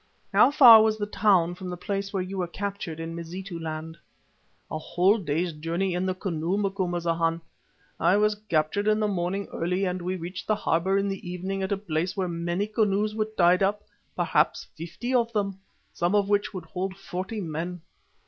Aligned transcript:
How 0.33 0.49
far 0.49 0.81
was 0.81 0.97
the 0.97 1.05
town 1.05 1.53
from 1.53 1.69
the 1.69 1.77
place 1.77 2.11
where 2.11 2.23
you 2.23 2.39
were 2.39 2.47
captured 2.47 2.99
in 2.99 3.15
Mazitu 3.15 3.59
land?" 3.59 3.99
"A 4.71 4.79
whole 4.79 5.19
day's 5.19 5.53
journey 5.53 5.93
in 5.93 6.07
the 6.07 6.15
canoe, 6.15 6.57
Macumazana. 6.57 7.39
I 7.99 8.17
was 8.17 8.33
captured 8.49 8.87
in 8.87 8.99
the 8.99 9.07
morning 9.07 9.47
early 9.53 9.85
and 9.85 10.01
we 10.01 10.15
reached 10.15 10.47
the 10.47 10.55
harbour 10.55 10.97
in 10.97 11.07
the 11.07 11.29
evening 11.29 11.61
at 11.61 11.71
a 11.71 11.77
place 11.77 12.17
where 12.17 12.27
many 12.27 12.65
canoes 12.65 13.13
were 13.13 13.29
tied 13.37 13.61
up, 13.61 13.83
perhaps 14.15 14.65
fifty 14.75 15.13
of 15.13 15.31
them, 15.33 15.59
some 15.93 16.15
of 16.15 16.29
which 16.29 16.51
would 16.51 16.65
hold 16.65 16.95
forty 16.97 17.39
men." 17.39 17.81